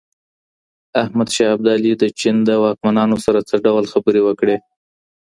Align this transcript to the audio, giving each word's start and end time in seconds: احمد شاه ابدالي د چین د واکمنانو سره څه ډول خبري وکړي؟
احمد 1.03 1.29
شاه 1.35 1.51
ابدالي 1.55 1.91
د 1.97 2.03
چین 2.19 2.35
د 2.47 2.49
واکمنانو 2.63 3.17
سره 3.25 3.39
څه 3.49 3.55
ډول 3.65 3.83
خبري 3.93 4.21
وکړي؟ 4.23 4.57